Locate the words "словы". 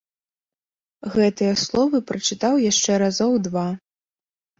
1.63-1.97